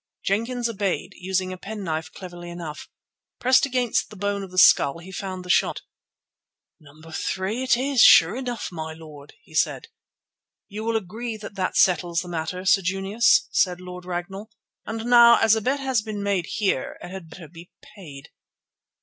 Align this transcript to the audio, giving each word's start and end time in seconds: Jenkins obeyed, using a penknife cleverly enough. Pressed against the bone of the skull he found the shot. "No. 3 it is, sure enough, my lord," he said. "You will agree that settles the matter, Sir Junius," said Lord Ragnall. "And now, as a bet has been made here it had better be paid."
Jenkins 0.25 0.67
obeyed, 0.67 1.13
using 1.15 1.53
a 1.53 1.59
penknife 1.59 2.11
cleverly 2.11 2.49
enough. 2.49 2.89
Pressed 3.39 3.67
against 3.67 4.09
the 4.09 4.15
bone 4.15 4.41
of 4.41 4.49
the 4.49 4.57
skull 4.57 4.97
he 4.97 5.11
found 5.11 5.45
the 5.45 5.49
shot. 5.51 5.83
"No. 6.79 6.99
3 7.11 7.61
it 7.61 7.77
is, 7.77 8.01
sure 8.01 8.35
enough, 8.35 8.69
my 8.71 8.93
lord," 8.93 9.35
he 9.43 9.53
said. 9.53 9.89
"You 10.67 10.83
will 10.83 10.97
agree 10.97 11.37
that 11.37 11.77
settles 11.77 12.21
the 12.21 12.27
matter, 12.29 12.65
Sir 12.65 12.81
Junius," 12.81 13.47
said 13.51 13.79
Lord 13.79 14.05
Ragnall. 14.05 14.49
"And 14.87 15.05
now, 15.05 15.37
as 15.39 15.53
a 15.55 15.61
bet 15.61 15.79
has 15.79 16.01
been 16.01 16.23
made 16.23 16.47
here 16.47 16.97
it 16.99 17.11
had 17.11 17.29
better 17.29 17.47
be 17.47 17.69
paid." 17.95 18.29